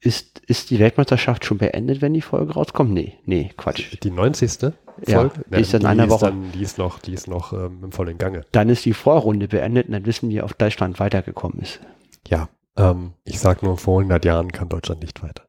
ist, 0.00 0.40
ist 0.46 0.70
die 0.70 0.78
Weltmeisterschaft 0.78 1.44
schon 1.44 1.58
beendet, 1.58 2.02
wenn 2.02 2.14
die 2.14 2.22
Folge 2.22 2.54
rauskommt? 2.54 2.92
Nee, 2.92 3.18
nee, 3.24 3.50
Quatsch. 3.56 3.98
Die 4.02 4.10
90. 4.10 4.50
Folge? 4.58 4.74
Ja, 5.06 5.30
die 5.50 5.60
ist 5.60 5.74
in 5.74 5.86
einer 5.86 6.08
Woche. 6.10 6.26
Dann, 6.26 6.50
die 6.52 6.62
ist 6.62 6.78
noch, 6.78 6.98
die 6.98 7.12
ist 7.12 7.28
noch 7.28 7.52
ähm, 7.52 7.80
im 7.84 7.92
vollen 7.92 8.18
Gange. 8.18 8.42
Dann 8.52 8.68
ist 8.68 8.84
die 8.84 8.94
Vorrunde 8.94 9.48
beendet 9.48 9.86
und 9.86 9.92
dann 9.92 10.06
wissen 10.06 10.28
wir, 10.28 10.44
ob 10.44 10.58
Deutschland 10.58 10.98
weitergekommen 10.98 11.60
ist. 11.60 11.80
Ja, 12.26 12.48
ähm, 12.76 13.14
ich 13.24 13.40
sage 13.40 13.64
nur, 13.64 13.78
vor 13.78 14.00
100 14.00 14.24
Jahren 14.24 14.52
kann 14.52 14.68
Deutschland 14.68 15.02
nicht 15.02 15.22
weiter. 15.22 15.44